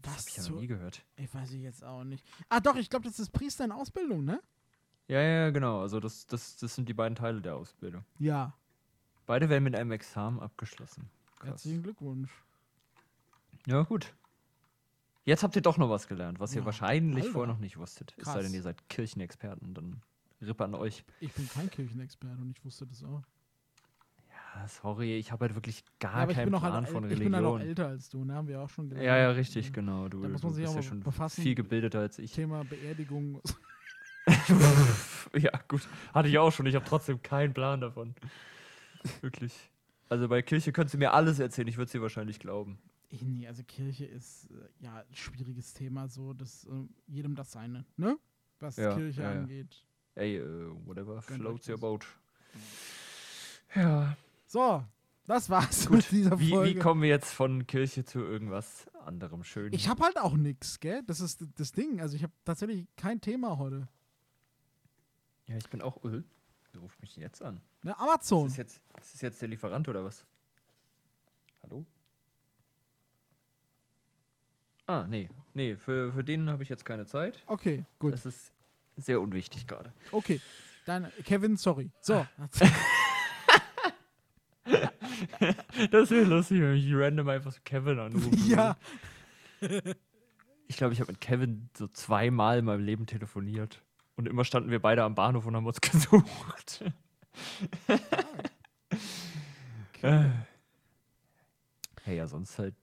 [0.03, 1.03] Das Was habe ich ja zur- noch nie gehört.
[1.17, 2.25] Ich weiß ich jetzt auch nicht.
[2.49, 4.41] Ah, doch, ich glaube, das ist Priester in Ausbildung, ne?
[5.09, 5.81] Ja, ja, ja, genau.
[5.83, 8.05] Also das, das, das sind die beiden Teile der Ausbildung.
[8.19, 8.55] Ja.
[9.27, 11.09] Beide werden mit einem Examen abgeschlossen.
[11.37, 11.49] Krass.
[11.51, 12.31] Herzlichen Glückwunsch.
[13.67, 14.15] Ja, gut.
[15.25, 17.33] Jetzt habt ihr doch noch was gelernt, was ihr Ja, wahrscheinlich Alter.
[17.33, 18.15] vorher noch nicht wusstet.
[18.17, 18.45] Es sei Krass.
[18.45, 20.03] denn, ihr seid Kirchenexperten, dann
[20.41, 21.05] Rippe an euch.
[21.21, 23.23] Ich bin kein Kirchenexperte und ich wusste das auch.
[24.31, 27.35] Ja, sorry, ich habe halt wirklich gar Ja, keinen Plan halt, von äl- ich bin
[27.35, 27.69] halt auch Religion.
[27.69, 28.35] älter als du, ne?
[28.35, 29.07] Haben wir auch schon gelernt.
[29.07, 29.73] ja, ja, richtig, Ja.
[29.73, 30.09] genau.
[30.09, 31.43] Du, Da muss man sich bist auch ja schon befassen.
[31.43, 32.33] viel gebildeter als ich.
[32.33, 33.43] Thema Beerdigung.
[35.35, 35.89] ja, gut.
[36.15, 36.67] Hatte ich auch schon.
[36.67, 38.15] Ich habe trotzdem keinen Plan davon.
[39.21, 39.53] Wirklich.
[40.09, 41.69] Also bei Kirche könntest du mir alles erzählen.
[41.69, 42.79] Ich würde sie wahrscheinlich glauben.
[43.11, 46.71] Eh, nee, also Kirche ist äh, ja ein schwieriges Thema, so dass äh,
[47.07, 48.19] jedem das seine, ne?
[48.61, 49.41] Was Ja, Kirche ja, ja.
[49.41, 49.85] angeht.
[50.15, 52.07] Ey, äh, whatever Gönnt floats your boat.
[53.75, 54.17] Ja.
[54.47, 54.85] So,
[55.27, 56.75] das war's mit dieser Wie, Folge.
[56.75, 59.73] wie kommen wir jetzt von Kirche zu irgendwas anderem Schönen?
[59.75, 61.03] ich habe halt auch nix, gell?
[61.07, 62.01] Das ist das Ding.
[62.01, 63.89] Also ich habe tatsächlich kein Thema heute.
[65.49, 66.03] ja, ich bin auch.
[66.05, 66.23] Äh,
[66.77, 67.61] wer ruft mich denn jetzt an?
[67.83, 67.93] Ne?
[67.93, 68.49] Ist Amazon.
[68.49, 70.25] das, jetzt, ist das jetzt der Lieferant oder was?
[71.63, 71.85] Hallo?
[74.87, 75.29] Ah, nee.
[75.55, 77.43] Nee, für, für den habe ich jetzt keine Zeit.
[77.47, 78.13] Okay, gut.
[78.13, 78.53] Das ist
[78.97, 79.93] sehr unwichtig gerade.
[80.13, 80.41] Okay.
[80.85, 81.91] Dann, Kevin, sorry.
[82.01, 82.27] So.
[85.91, 88.37] Das wäre lustig, wenn ich random einfach so Kevin anrufe.
[88.49, 88.77] ja.
[90.67, 93.83] Ich glaube, ich habe mit Kevin so zweimal in meinem Leben telefoniert.
[94.17, 96.83] Und immer standen wir beide am Bahnhof und haben uns gesucht.
[100.03, 100.31] Äh.
[102.05, 102.75] hey, ja, sonst halt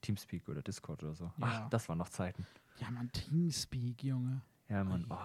[0.00, 1.24] Teamspeak oder Discord oder so.
[1.24, 1.32] Ja.
[1.40, 2.46] Ach, das waren noch Zeiten.
[2.78, 4.40] Ja, man, Teamspeak, Junge.
[4.68, 5.06] Ja, Mann.
[5.08, 5.16] Oh,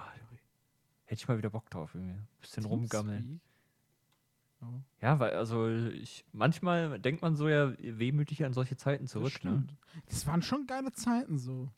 [1.05, 2.19] hätte ich mal wieder Bock drauf, irgendwie.
[2.41, 3.23] Bisschen rumgammeln.
[3.23, 3.41] Teamspeak?
[4.61, 9.11] Oh, Ja, weil, also ich, manchmal denkt man so ja wehmütig an solche Zeiten das
[9.11, 9.51] zurück, ne?
[9.51, 9.75] stimmt.
[10.07, 11.71] Das waren schon geile Zeiten so.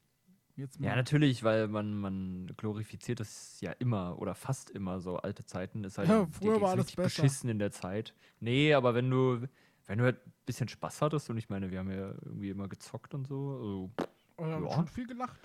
[0.60, 0.96] Jetzt Ja, mal.
[0.98, 5.84] natürlich, weil man, man glorifiziert das ja immer oder fast immer so alte Zeiten.
[5.84, 7.22] Ist halt, Ja, früher war alles richtig besser.
[7.24, 8.14] beschissen in der Zeit.
[8.40, 9.48] Nee, aber wenn du,
[9.88, 12.68] wenn du halt ein bisschen Spaß hattest und ich meine, wir haben ja irgendwie immer
[12.68, 13.52] gezockt und so.
[13.52, 13.92] Also,
[14.38, 14.72] Oh, wir haben ja.
[14.74, 15.40] schon viel gelacht.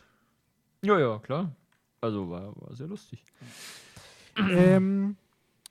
[0.83, 1.55] ja, ja, klar.
[2.01, 3.25] Also war, war sehr lustig.
[4.37, 5.17] ähm,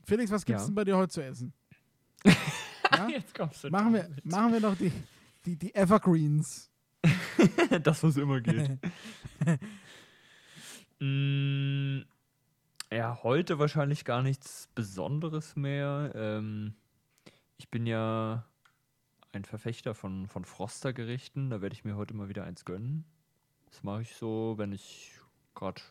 [0.06, 0.66] Felix, was gibt's Ja.
[0.68, 1.54] denn bei dir heute zu essen?
[2.92, 3.08] ja?
[3.10, 4.92] Jetzt kommst du Machen wir, machen wir doch die,
[5.46, 6.70] die, die Evergreens.
[7.84, 8.78] das, was immer geht.
[11.00, 12.04] Mm,
[12.90, 16.14] ja, heute wahrscheinlich gar nichts Besonderes mehr.
[16.16, 16.76] Ähm,
[17.58, 18.46] ich bin ja
[19.34, 21.50] ein Verfechter von, von Frostergerichten.
[21.50, 23.04] Da werde ich mir heute mal wieder eins gönnen.
[23.66, 25.12] Das mache ich so, wenn ich
[25.56, 25.82] gerade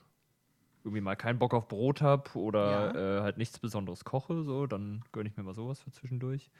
[0.84, 5.04] irgendwie mal keinen Bock auf Brot habe oder äh, halt nichts Besonderes koche, so, dann
[5.12, 6.50] gönne ich mir mal sowas für zwischendurch.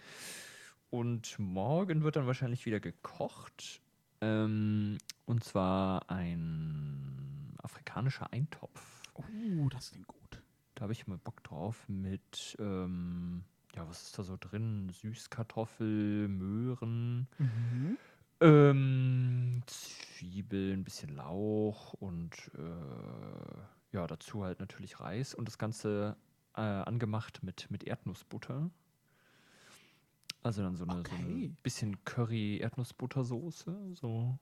[0.91, 3.81] Und morgen wird dann wahrscheinlich wieder gekocht.
[4.23, 9.03] Ähm, und zwar ein afrikanischer Eintopf.
[9.15, 10.43] Oh, das klingt gut.
[10.75, 14.91] Da habe ich mal Bock drauf mit ähm, ja, was ist da so drin?
[14.91, 17.99] Süßkartoffel, Möhren, Mhm.
[18.41, 23.61] ähm, Zwiebeln, ein bisschen Lauch und äh,
[23.93, 26.17] ja, dazu halt natürlich Reis und das Ganze
[26.57, 28.71] äh, angemacht mit, mit Erdnussbutter.
[30.43, 31.53] Also dann so eine, so eine Okay.
[31.63, 34.39] bisschen Curry-Erdnussbuttersoße, so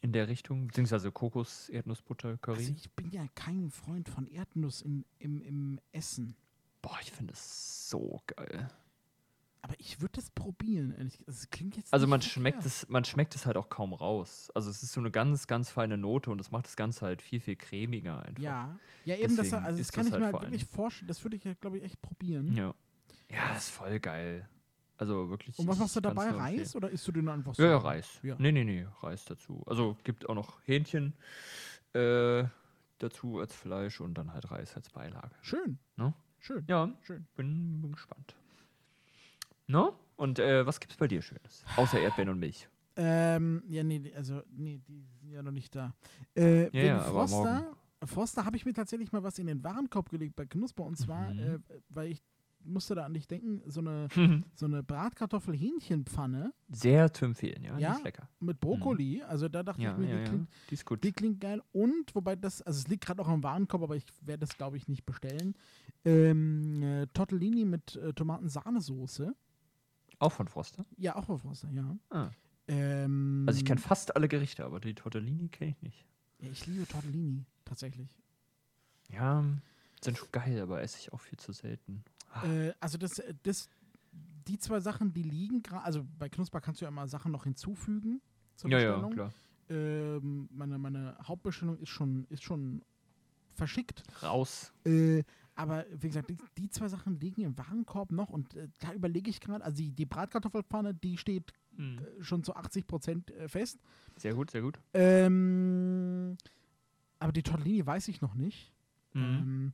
[0.00, 2.58] in der Richtung, beziehungsweise Kokos-Erdnussbutter-Curry.
[2.58, 6.36] Also ich bin ja kein Freund von Erdnuss in, im, im Essen.
[6.80, 8.70] Boah, ich finde es so geil.
[9.62, 10.94] Aber ich würde das probieren.
[10.96, 14.50] ehrlich Also nicht man schmeckt es, man schmeckt es halt auch kaum raus.
[14.54, 17.20] Also es ist so eine ganz, ganz feine Note und das macht das Ganze halt
[17.20, 18.42] viel, viel cremiger einfach.
[18.42, 21.08] Ja, ja eben, das, also das kann das ich halt mir halt wirklich vorstellen.
[21.08, 22.56] Das würde ich, ja, glaube ich, echt probieren.
[22.56, 22.74] Ja.
[23.28, 24.48] Ja, ist voll geil.
[25.00, 25.58] Also wirklich.
[25.58, 26.28] Und was machst du dabei?
[26.30, 27.62] Reis oder isst du den einfach so?
[27.62, 28.20] Ja, ja, Reis.
[28.22, 28.36] Ja.
[28.38, 29.62] Nee, nee, nee, Reis dazu.
[29.66, 31.14] Also gibt auch noch Hähnchen
[31.94, 32.44] äh,
[32.98, 35.34] dazu als Fleisch und dann halt Reis als Beilage.
[35.40, 35.78] Schön.
[35.96, 36.12] Ne?
[36.38, 36.64] Schön.
[36.68, 37.26] Ja, Schön.
[37.34, 38.36] bin, bin gespannt.
[39.66, 39.94] No?
[40.16, 41.64] Und äh, was gibt's bei dir Schönes?
[41.76, 42.68] Außer Erdbeeren und Milch.
[42.96, 45.94] Ähm, ja, nee, die- also, nee, die sind ja noch nicht da.
[46.36, 50.36] Äh, ja, aber Froster, Froster habe ich mir tatsächlich mal was in den Warenkorb gelegt
[50.36, 51.38] bei Knusper und zwar, Mhm.
[51.40, 51.58] äh,
[51.88, 52.22] weil ich
[52.64, 54.08] musste da an dich denken, so eine,
[54.54, 57.78] so eine Bratkartoffel-Hähnchenpfanne Sehr zu empfehlen, ja.
[57.78, 57.92] Ja?
[57.94, 58.28] ist lecker.
[58.40, 59.22] mit Brokkoli.
[59.22, 59.84] Also da dachte Mhm.
[59.84, 61.04] Ja, ich mir, ja, die, klingt, Die ist gut.
[61.04, 61.62] die klingt geil.
[61.72, 64.76] Und, wobei das, also es liegt gerade auch im Warenkorb, aber ich werde das, glaube
[64.76, 65.54] ich, nicht bestellen.
[66.04, 69.34] Ähm, äh, Tortellini mit äh, Tomatensahnesoße.
[70.18, 70.84] auch von Froster.
[70.96, 71.96] Ja, auch bei Froster, ja.
[72.10, 72.30] Ah.
[72.68, 76.06] Ähm, Also ich kenne fast alle Gerichte, aber die Tortellini kenne ich nicht.
[76.40, 78.16] Ja, ich liebe Tortellini, tatsächlich.
[79.10, 79.44] Ja,
[80.02, 82.04] sind schon geil, aber esse ich auch viel zu selten.
[82.44, 83.68] Äh, also das, äh, das,
[84.46, 87.44] die zwei Sachen, die liegen gerade, also bei Knusper kannst du ja immer Sachen noch
[87.44, 88.20] hinzufügen
[88.56, 89.12] zur ja, ja, Bestellung.
[89.12, 89.32] klar.
[89.68, 92.82] Ähm, meine, meine Hauptbestellung ist schon, ist schon
[93.54, 94.02] verschickt.
[94.22, 94.72] Raus.
[94.84, 95.22] Äh,
[95.54, 99.28] aber wie gesagt, die, die zwei Sachen liegen im Warenkorb noch und äh, da überlege
[99.30, 101.98] ich gerade, also die, die Bratkartoffelpfanne, die steht Mhm.
[101.98, 103.78] äh, schon zu 80 Prozent äh, fest.
[104.16, 104.80] Sehr gut, sehr gut.
[104.92, 106.36] Ähm,
[107.18, 108.72] aber die Tortellini weiß ich noch nicht.
[109.12, 109.22] Mhm.
[109.22, 109.72] Ähm,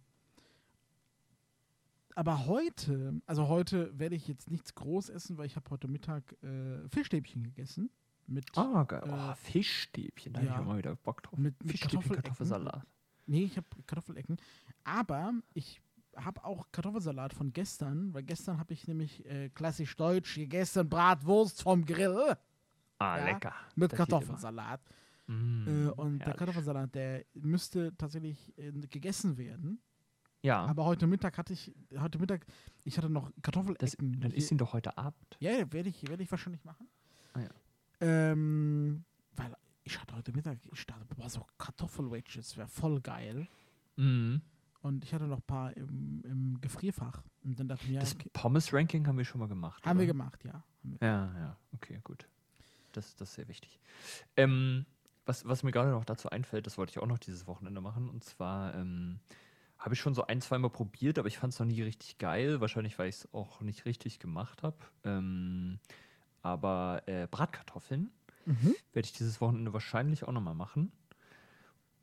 [2.17, 6.33] aber heute, also heute werde ich jetzt nichts groß essen, weil ich habe heute Mittag
[6.43, 7.91] äh, Fischstäbchen gegessen.
[8.27, 9.03] Mit, Ah, geil.
[9.07, 10.51] äh, oh, Fischstäbchen, da ja.
[10.51, 11.39] habe ich auch mal wieder Bock drauf.
[11.39, 12.23] mit, mit Fischstäbchen, Kartoffelecken.
[12.25, 12.87] Kartoffelsalat.
[13.27, 14.37] Nee, ich habe Kartoffelecken.
[14.83, 15.81] Aber ich
[16.17, 21.63] habe auch Kartoffelsalat von gestern, weil gestern habe ich nämlich äh, klassisch deutsch gegessen Bratwurst
[21.63, 22.37] vom Grill
[22.99, 23.55] Ah, Ja, lecker.
[23.77, 24.81] mit Das Kartoffelsalat.
[25.29, 25.37] immer.
[25.39, 26.39] Mm, Äh, und der herrlich.
[26.39, 29.81] Kartoffelsalat, der müsste tatsächlich äh, gegessen werden.
[30.47, 32.47] Ja, Aber heute Mittag hatte ich, heute Mittag,
[32.85, 34.21] ich hatte noch das, Kartoffelecken.
[34.21, 35.37] dann hier- isst ihn doch heute Abend.
[35.41, 36.87] Ja, ja, werde ich, werde ich wahrscheinlich machen.
[37.33, 37.49] Ah, ja.
[38.01, 39.05] Ähm,
[39.35, 43.49] weil ich hatte heute Mittag, ich dachte, boah, so Kartoffelwedges wäre voll geil.
[43.97, 44.41] Mhm.
[44.83, 47.23] Und ich hatte noch ein paar im, im Gefrierfach.
[47.43, 49.85] Und dann dachte ich mir, ja, Das okay, Pommes-Ranking haben wir schon mal gemacht.
[49.85, 50.13] haben wir oder?
[50.13, 50.63] gemacht, ja.
[50.85, 50.99] Wir.
[51.01, 52.29] Ja, ja, okay, gut.
[52.93, 53.81] Das, das ist sehr wichtig.
[54.37, 54.87] Ähm,
[55.25, 58.09] was, was mir gerade noch dazu einfällt, das wollte ich auch noch dieses Wochenende machen.
[58.09, 59.19] Und zwar ähm,
[59.79, 62.61] habe ich schon so ein, zweimal probiert, aber ich fand es noch nie richtig geil.
[62.61, 64.77] Wahrscheinlich, weil ich es auch nicht richtig gemacht habe.
[65.05, 65.79] Ähm,
[66.43, 68.11] aber äh, Bratkartoffeln
[68.49, 68.77] Mhm.
[68.93, 70.93] werde ich dieses Wochenende wahrscheinlich auch nochmal machen.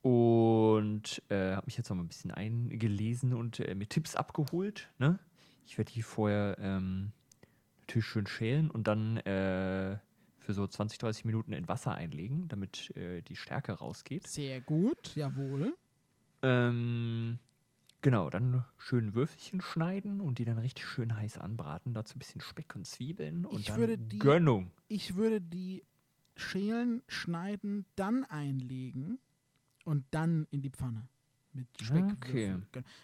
[0.02, 4.90] Und äh, habe mich jetzt noch mal ein bisschen eingelesen und äh, mir Tipps abgeholt.
[5.00, 5.18] Ne?
[5.66, 7.14] Ich werde die vorher ähm,
[7.80, 9.98] natürlich schön schälen und dann äh,
[10.40, 14.28] für so 20, 30 Minuten in Wasser einlegen, damit äh, die Stärke rausgeht.
[14.28, 15.74] Sehr gut, jawohl.
[16.42, 17.40] Ähm,
[18.04, 21.96] genau, dann schön Würfelchen schneiden und die dann richtig schön heiß anbraten.
[21.96, 24.70] Dazu ein bisschen Speck und Zwiebeln und Ich dann würde die- Gönnung.
[24.88, 25.84] Ich würde die
[26.36, 29.18] schälen, schneiden, dann einlegen
[29.86, 31.08] und dann in die Pfanne.
[31.54, 32.06] Mit Speck.
[32.18, 32.56] Okay.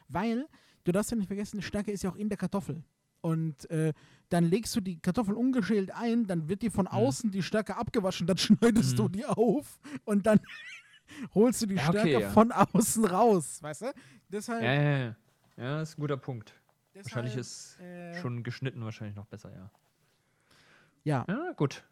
[0.07, 0.47] Weil,
[0.83, 2.83] du darfst ja nicht vergessen, die Stärke ist ja auch in der Kartoffel.
[3.21, 3.93] Und äh,
[4.29, 8.25] dann legst du die Kartoffel ungeschält ein, dann wird dir von außen die Stärke abgewaschen,
[8.27, 9.11] dann schneidest du Mhm.
[9.11, 10.39] die auf und dann
[11.35, 12.29] holst du die Ja, okay, Stärke ja.
[12.31, 13.93] von außen raus, weißt du?
[14.29, 15.15] Deshalb, Ja, ja, ja.
[15.57, 16.53] Ja, ist ein guter Punkt.
[16.93, 19.71] deshalb Wahrscheinlich ist äh, schon geschnitten wahrscheinlich noch besser, ja.
[21.03, 21.83] ja, Ja, gut.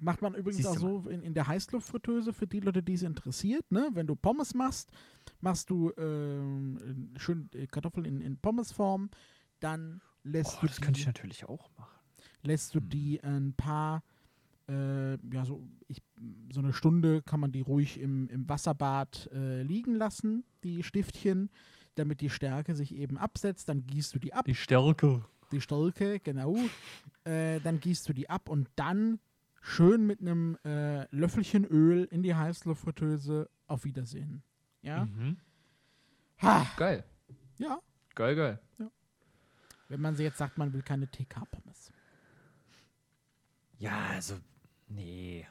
[0.00, 3.02] Macht man übrigens Siehst auch so in, in der Heißluftfritteuse für die Leute, die es
[3.02, 3.70] interessiert.
[3.72, 3.88] Ne?
[3.94, 4.92] Wenn du Pommes machst,
[5.40, 9.10] machst du ähm, schön äh, Kartoffeln in, in Pommesform,
[9.58, 11.98] dann lässt, Oh, du, das die, könnte ich natürlich auch machen.
[12.42, 12.88] lässt du Hm.
[12.90, 14.04] die ein paar,
[14.68, 16.02] äh, ja, so, ich,
[16.52, 21.50] so eine Stunde kann man die ruhig im, im Wasserbad äh, liegen lassen, die Stiftchen,
[21.94, 23.68] damit die Stärke sich eben absetzt.
[23.68, 25.24] Dann gießt du die ab Die Stärke.
[25.52, 26.56] die Stolke, genau.
[27.24, 29.18] Äh, dann gießt du die ab und dann
[29.60, 33.48] schön mit einem äh, Löffelchen Öl in die Heißluftfritteuse.
[33.66, 34.42] Auf Wiedersehen.
[34.80, 35.04] Ja?
[35.04, 35.36] Mhm.
[36.40, 36.66] Ha!
[36.78, 37.04] Geil.
[37.58, 37.78] Ja.
[38.14, 38.60] Geil, geil.
[39.88, 41.92] Wenn man sie jetzt sagt, man will keine TK-Pommes.
[43.78, 44.36] Ja, also,
[44.88, 45.46] nee.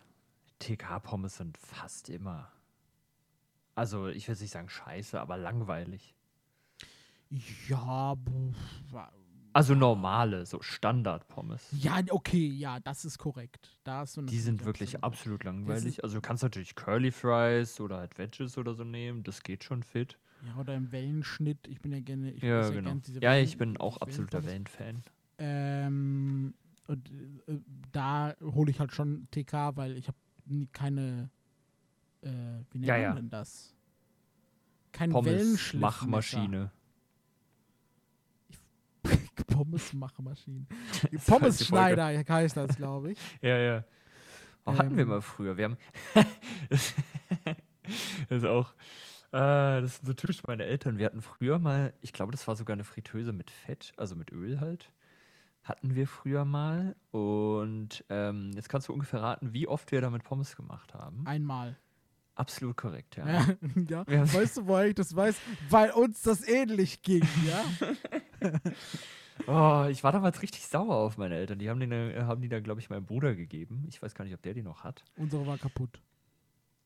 [0.59, 2.51] TK-Pommes sind fast immer.
[3.75, 6.15] Also, ich will nicht sagen scheiße, aber langweilig.
[7.67, 8.15] Ja,
[9.53, 11.61] Also normale, so Standard-Pommes.
[11.71, 13.77] ja, okay, ja, das ist korrekt.
[13.83, 16.03] Da hast du Die sind wirklich absolut- absolut langweilig.
[16.03, 19.83] Also du kannst natürlich Curly Fries oder halt Wedges oder so nehmen, das geht schon
[19.83, 20.17] fit.
[20.45, 21.67] Ja, oder im Wellenschnitt.
[21.67, 22.31] Ich bin ja gerne.
[22.31, 22.89] Ich Ja, genau.
[22.91, 24.45] gern diese Ja, ich bin auch absoluter.
[24.45, 25.03] Wellenfan.
[25.39, 26.53] Ähm,
[26.87, 27.11] und
[27.47, 27.59] äh,
[27.91, 30.17] da hole ich halt schon TK, weil ich habe
[30.71, 31.29] keine,
[32.21, 32.29] äh,
[32.71, 33.13] wie nennt Ja, man ja.
[33.13, 33.75] denn das?
[34.93, 35.79] Kein Pommes Wellenschliffmesser.
[35.79, 36.71] Machmaschine.
[39.47, 40.65] Pommes-Machmaschine.
[41.27, 43.19] Pommes-Schneider heißt das, glaube ich.
[43.41, 43.83] Ja, ja.
[44.65, 45.09] Oh, hatten wir Ähm.
[45.09, 45.55] mal früher.
[45.57, 45.77] Wir haben.
[46.69, 46.93] das
[48.29, 48.73] ist auch.
[49.31, 50.97] Äh, das ist so typisch meine Eltern.
[50.97, 54.31] Wir hatten früher mal, ich glaube, das war sogar eine Fritteuse mit Fett, also mit
[54.31, 54.91] Öl halt.
[55.67, 56.95] Hatten wir früher mal.
[57.11, 61.25] Und ähm, jetzt kannst du ungefähr raten, wie oft wir damit Pommes gemacht haben.
[61.27, 61.75] Einmal.
[62.35, 63.27] Absolut korrekt, ja.
[63.89, 64.33] Ja, ja.
[64.33, 65.35] Weißt du, woher ich das weiß?
[65.69, 68.51] Weil uns das ähnlich ging, ja?
[69.45, 71.59] Oh, ich war damals richtig sauer auf meine Eltern.
[71.59, 73.85] Die haben die, ne- haben die dann, glaube ich, meinem Bruder gegeben.
[73.87, 75.03] Ich weiß gar nicht, ob der die noch hat.
[75.15, 76.01] Unsere war kaputt.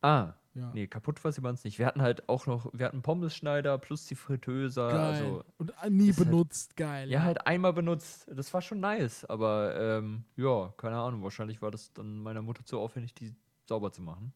[0.01, 0.71] Ah, Ja.
[0.73, 1.79] nee, kaputt war sie bei uns nicht.
[1.79, 4.81] Wir hatten halt auch noch, wir hatten Pommes-Schneider plus die Fritteuse.
[4.81, 4.97] Geil.
[4.99, 7.09] Also, Und äh, nie halt- benutzt, geil.
[7.09, 8.27] ja, halt einmal benutzt.
[8.33, 9.23] Das war schon nice.
[9.25, 11.23] Aber ähm, ja, keine Ahnung.
[11.23, 13.33] Wahrscheinlich war das dann meiner Mutter zu aufwendig, die
[13.67, 14.33] sauber zu machen.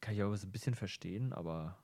[0.00, 1.76] Kann ich aber so ein bisschen verstehen, aber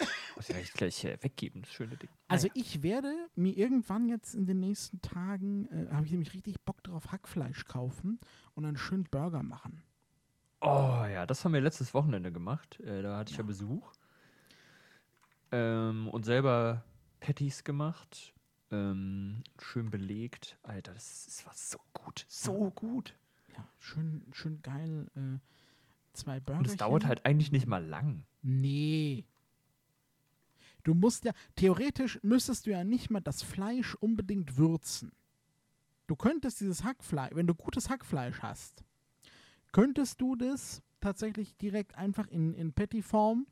[0.36, 2.08] muss ich gleich, gleich äh, weggeben, das schöne Ding.
[2.28, 2.60] Also Naja.
[2.64, 6.82] ich werde mir irgendwann jetzt in den nächsten Tagen, äh, habe ich nämlich richtig Bock
[6.84, 8.20] drauf, Hackfleisch kaufen
[8.54, 9.82] und einen schönen Burger machen.
[10.66, 12.80] Oh ja, das haben wir letztes Wochenende gemacht.
[12.80, 13.46] Äh, da hatte ich ja, Ja.
[13.46, 13.92] Besuch.
[15.52, 16.82] Ähm, und selber
[17.20, 18.34] Patties gemacht.
[18.72, 20.58] Ähm, schön belegt.
[20.64, 22.26] Alter, das, das war so gut.
[22.28, 23.14] So gut.
[23.56, 25.06] Ja, schön, schön geil.
[25.14, 25.38] Äh,
[26.14, 26.58] zwei Burger.
[26.58, 28.24] Und es dauert halt eigentlich nicht mal lang.
[28.42, 29.24] Nee.
[30.82, 35.12] Du musst ja, theoretisch müsstest du ja nicht mal das Fleisch unbedingt würzen.
[36.08, 38.84] Du könntest dieses Hackfleisch, wenn du gutes Hackfleisch hast,
[39.76, 43.46] könntest du das tatsächlich direkt einfach in, in Patty-Form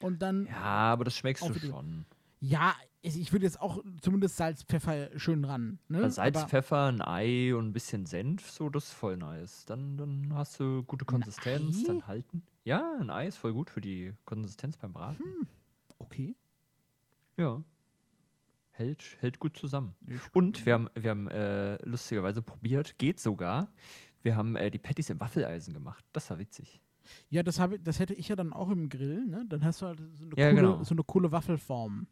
[0.00, 2.04] und dann Ja, aber das schmeckst du schon.
[2.40, 5.78] Ja, ich ich würde jetzt auch zumindest Salz, Pfeffer schön ran.
[5.86, 6.10] Ne?
[6.10, 9.64] Salz, Aber Pfeffer, ein Ei und ein bisschen Senf, so, das ist voll nice.
[9.64, 12.42] Dann, dann hast du gute Konsistenz, dann halten.
[12.64, 15.46] Ja, ein Ei ist voll gut für die Konsistenz beim Braten.
[16.00, 16.34] Okay.
[17.36, 17.62] Ja.
[18.72, 19.94] Hält, hält gut zusammen.
[20.32, 23.68] Und wir haben, wir haben äh, lustigerweise probiert, geht sogar.
[24.22, 26.04] Wir haben äh, die Patties im Waffeleisen gemacht.
[26.12, 26.80] Das war witzig.
[27.30, 29.44] Ja, das, habe, das hätte ich ja dann auch im Grill, ne?
[29.48, 30.82] Dann hast du halt so eine, Ja, coole, genau.
[30.84, 32.06] so eine coole Waffelform.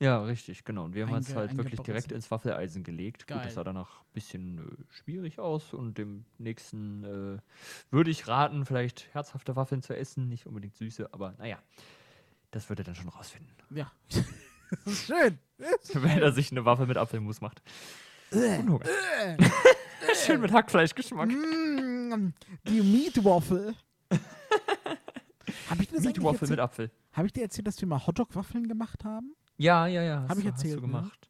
[0.00, 0.84] Ja, richtig, genau.
[0.86, 3.28] Und wir haben uns Einge- halt wirklich direkt ins Waffeleisen gelegt.
[3.28, 3.44] Gut, Geil.
[3.44, 7.38] das sah danach ein bisschen äh, schwierig aus und dem nächsten äh,
[7.90, 11.58] würde ich raten, vielleicht herzhafte Waffeln zu essen, nicht unbedingt süße, aber naja,
[12.50, 13.92] das würde er dann schon rausfinden, Ja.
[14.08, 14.24] das
[14.86, 15.38] ist schön.
[16.02, 17.62] wenn er sich eine Waffe mit Apfelmus macht.
[18.32, 18.80] Und Hunger.
[20.14, 21.28] Schön mit Hackfleischgeschmack.
[21.30, 22.32] Mm,
[22.68, 23.74] die Meatwaffel.
[25.68, 26.90] Habe ich, dir das eigentlich Meatwaffel mit erzählt- Apfel.
[27.12, 29.34] hab ich dir erzählt, dass wir mal Hotdog-Waffeln gemacht haben?
[29.56, 30.22] Ja, ja, ja.
[30.22, 30.86] Hab hast ich du- hast erzählt, du ne?
[30.92, 31.28] gemacht.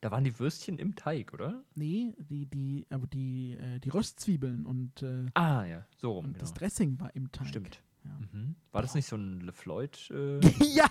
[0.00, 1.62] Da waren die Würstchen im Teig, oder?
[1.74, 6.32] Nee, die, die, aber die, äh, die Röstzwiebeln und, äh, Ah, ja, so rum, und
[6.32, 6.40] genau.
[6.40, 7.48] das Dressing war im Teig.
[7.48, 7.82] Stimmt.
[8.04, 8.10] Ja.
[8.32, 8.54] Mhm.
[8.72, 10.10] War das nicht so ein LeFloid?
[10.10, 10.40] Äh,
[10.74, 10.86] ja,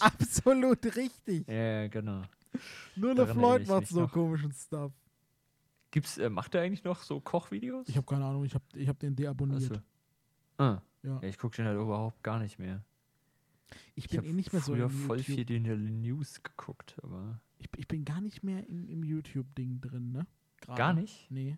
[0.00, 1.46] absolut richtig.
[1.48, 2.22] ja, genau.
[2.96, 4.92] Nur LeFloid macht so komischen Stuff.
[5.90, 7.88] Gibt's, äh, macht er eigentlich noch so Kochvideos?
[7.88, 9.70] Ich habe keine Ahnung, ich habe ich hab den deabonniert.
[9.72, 9.82] Achso.
[10.58, 11.18] Ah, Ja.
[11.22, 12.84] ja, ich gucke den halt überhaupt gar nicht mehr.
[13.94, 15.36] Ich Ich bin habe eh nicht mehr so früher im voll YouTube.
[15.36, 19.80] viel in der News geguckt, aber Ich, ich bin gar nicht mehr im, im YouTube-Ding
[19.80, 20.26] drin, ne?
[20.60, 20.78] Gerade.
[20.78, 21.30] gar nicht.
[21.30, 21.56] Nee.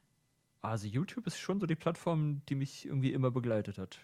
[0.63, 3.99] Also YouTube ist schon so die Plattform, die mich irgendwie immer begleitet hat.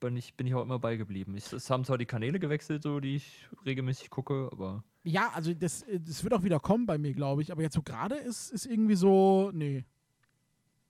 [0.00, 1.34] Bin ich, bin ich auch immer beigeblieben.
[1.36, 5.52] Ich, es haben zwar die Kanäle gewechselt, so die ich regelmäßig gucke, aber Ja, also
[5.54, 7.50] das, äh, das wird auch wieder kommen bei mir, glaube ich.
[7.52, 9.84] Aber jetzt so gerade ist, ist irgendwie so, nee.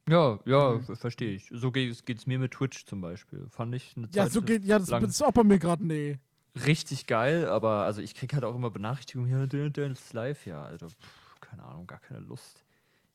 [0.09, 0.83] ja, ja, Mhm.
[0.83, 1.48] ver- verstehe ich.
[1.53, 3.46] So geht es mir mit Twitch zum Beispiel.
[3.48, 5.87] Fand ich eine Ja, Zeit so geht, ja, das, das ist auch bei mir gerade,
[5.87, 6.18] nee.
[6.66, 10.44] richtig geil, aber also ich kriege halt auch immer Benachrichtigungen, ja, der, der ist live,
[10.44, 12.64] ja, also pff, keine Ahnung, gar keine Lust.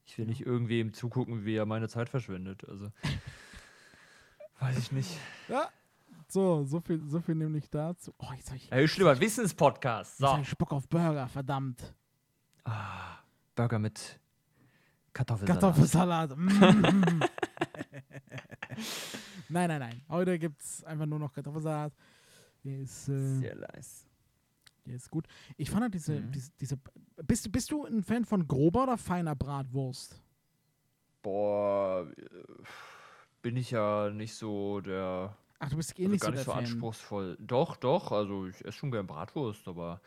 [0.08, 2.90] Ich will nicht irgendwem zugucken, wie er meine Zeit verschwendet, also
[4.60, 5.12] weiß ich nicht.
[5.50, 5.70] Ja.
[6.30, 8.14] So, so viel, so viel nämlich dazu.
[8.18, 10.20] Oh, jetzt habe ich, Hey, schlimmer Wissenspodcast.
[10.20, 10.42] jetzt hab So.
[10.42, 11.94] ich Bock auf Burger, verdammt.
[12.66, 13.20] Ah,
[13.56, 14.20] Burger mit
[15.14, 15.62] Kartoffelsalat.
[15.62, 16.38] Kartoffelsalat.
[16.38, 17.22] Mm.
[19.50, 20.02] nein, nein, nein.
[20.10, 21.94] Heute gibt es einfach nur noch Kartoffelsalat.
[22.64, 24.06] Der ist, äh, Sehr nice.
[24.86, 25.28] Der ist gut.
[25.56, 26.32] Ich fand halt diese, Mhm.
[26.32, 26.78] diese, diese
[27.26, 30.22] bist, bist du ein Fan von grober oder feiner Bratwurst?
[31.22, 32.24] Boah, äh,
[33.42, 35.36] bin ich ja nicht so der.
[35.60, 36.60] Ach, du bist eh Also nicht gar so nicht so Fan.
[36.60, 37.38] anspruchsvoll.
[37.40, 40.02] Doch, doch, also ich esse schon gern Bratwurst, aber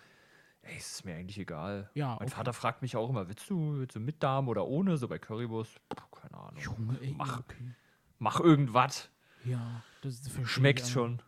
[0.63, 1.91] ey, es ist mir eigentlich egal.
[1.95, 2.37] Ja, Mein okay.
[2.37, 4.97] Vater fragt mich auch immer, willst du, willst du mit Darm oder ohne?
[4.97, 5.81] So bei Currywurst.
[5.89, 6.61] Puh, keine Ahnung.
[6.63, 7.41] Junge, ey, Mach.
[7.41, 7.75] okay.
[8.19, 9.11] Mach irgendwas.
[9.45, 11.23] Ja, das ist ich Schmeckt schon.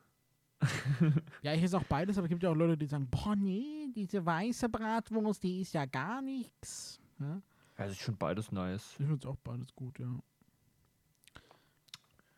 [1.42, 3.88] Ja, ich esse auch beides, aber es gibt ja auch Leute, die sagen, boah, nee,
[3.94, 7.00] diese weiße Bratwurst, die ist ja gar nichts.
[7.18, 7.42] Ja?
[7.76, 8.94] Also ich finde beides nice.
[9.00, 10.06] Ich finde auch beides gut, ja.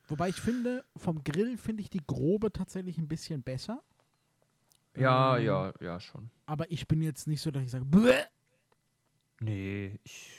[0.08, 3.82] Wobei ich finde, vom Grill finde ich die grobe tatsächlich ein bisschen besser.
[4.96, 6.30] Ja, Ähm, ja, ja, schon.
[6.46, 8.22] Aber ich bin jetzt nicht so, dass ich sage, Bäh!
[9.40, 10.30] Nee, ich.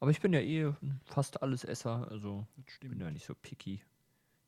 [0.00, 0.72] Aber ich bin ja eh
[1.04, 3.82] fast alles Esser, also ich bin ja nicht so picky.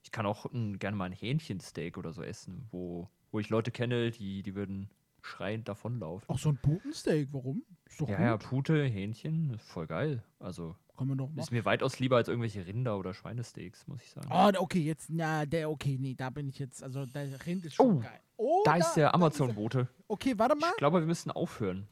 [0.04, 3.70] Ich kann auch mm, gerne mal ein Hähnchensteak oder so essen, wo, wo ich Leute
[3.72, 4.88] kenne, die, die würden
[5.22, 6.28] schreiend davonlaufen.
[6.28, 7.64] Auch so ein Putensteak, warum?
[7.84, 8.24] Ist doch Ja, gut.
[8.24, 10.22] ja, Pute, Hähnchen, voll geil.
[10.38, 11.54] Also Kann man doch ist machen.
[11.54, 14.28] mir weitaus lieber als irgendwelche Rinder- oder Schweinesteaks, muss ich sagen.
[14.30, 17.76] Oh, okay, jetzt, na, der, okay, nee, da bin ich jetzt, also der Rind ist
[17.76, 18.20] schon Oh, geil.
[18.36, 19.14] Oh, da ist der er.
[19.14, 19.88] Amazon-Bote.
[20.08, 20.68] Okay, warte mal.
[20.72, 21.88] Ich glaube, wir müssen aufhören.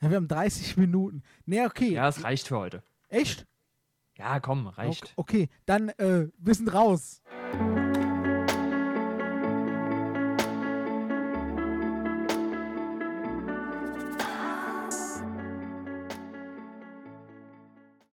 [0.00, 1.22] Ja, wir haben 30 Minuten.
[1.44, 1.92] Nee, okay.
[1.92, 2.82] Ja, es reicht für heute.
[3.08, 3.46] Echt?
[4.16, 5.12] Ja, komm, reicht.
[5.16, 7.20] Okay, okay, dann, äh, wir sind raus.